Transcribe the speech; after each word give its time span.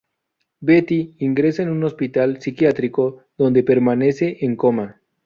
Betty 0.61 1.15
ingresa 1.19 1.61
en 1.61 1.69
un 1.69 1.83
hospital 1.83 2.37
psiquiátrico, 2.41 3.25
donde 3.37 3.61
permanece 3.61 4.37
en 4.43 4.55
coma. 4.55 4.99